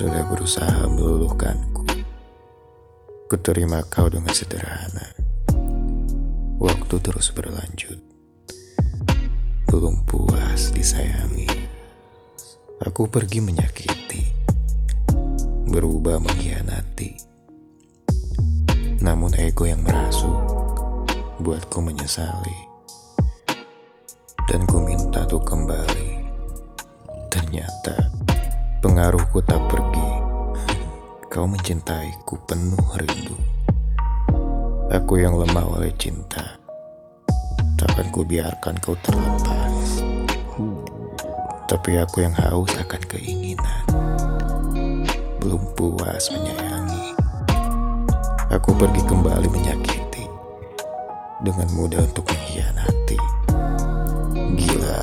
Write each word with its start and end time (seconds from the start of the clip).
sudah 0.00 0.24
berusaha 0.32 0.88
meluluhkanku. 0.88 1.84
Kuterima 3.28 3.84
kau 3.84 4.08
dengan 4.08 4.32
sederhana. 4.32 5.12
Waktu 6.56 6.94
terus 7.04 7.28
berlanjut. 7.36 8.00
Belum 9.68 10.00
puas 10.08 10.72
disayangi. 10.72 11.52
Aku 12.80 13.12
pergi 13.12 13.44
menyakiti. 13.44 14.24
Berubah 15.68 16.16
mengkhianati. 16.16 17.20
Namun 19.04 19.36
ego 19.36 19.68
yang 19.68 19.84
merasuk 19.84 20.40
buatku 21.44 21.76
menyesali. 21.84 22.56
Dan 24.48 24.64
ku 24.64 24.80
minta 24.80 25.28
tuh 25.28 25.44
kembali. 25.44 26.24
Ternyata 27.28 28.09
pengaruhku 28.80 29.44
tak 29.44 29.60
pergi. 29.68 30.08
Kau 31.28 31.44
mencintaiku 31.44 32.40
penuh 32.48 32.88
rindu. 32.96 33.36
Aku 34.90 35.20
yang 35.20 35.36
lemah 35.36 35.78
oleh 35.78 35.92
cinta. 36.00 36.58
Takkan 37.76 38.08
ku 38.10 38.24
biarkan 38.24 38.80
kau 38.80 38.96
terlepas. 39.04 40.00
Tapi 41.68 42.00
aku 42.00 42.24
yang 42.24 42.34
haus 42.34 42.72
akan 42.80 43.02
keinginan. 43.06 43.84
Belum 45.38 45.62
puas 45.78 46.32
menyayangi. 46.32 47.14
Aku 48.50 48.74
pergi 48.74 49.02
kembali 49.06 49.48
menyakiti. 49.52 50.24
Dengan 51.44 51.68
mudah 51.76 52.02
untuk 52.02 52.26
mengkhianati. 52.26 53.20
Gila, 54.58 55.02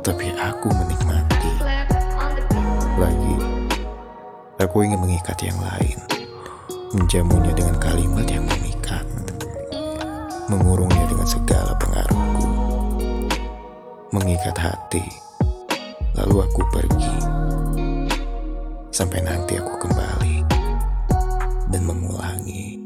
tapi 0.00 0.32
aku 0.32 0.72
menikmati. 0.72 1.11
Aku 4.66 4.86
ingin 4.86 5.00
mengikat 5.02 5.38
yang 5.42 5.58
lain. 5.58 5.98
Menjamunya 6.94 7.50
dengan 7.56 7.76
kalimat 7.82 8.26
yang 8.28 8.44
memikat. 8.46 9.02
Mengurungnya 10.46 11.06
dengan 11.08 11.26
segala 11.26 11.72
pengaruhku. 11.78 12.46
Mengikat 14.12 14.56
hati. 14.58 15.02
Lalu 16.14 16.46
aku 16.46 16.60
pergi. 16.70 17.16
Sampai 18.92 19.24
nanti 19.24 19.56
aku 19.58 19.88
kembali. 19.88 20.36
Dan 21.72 21.82
mengulangi. 21.88 22.81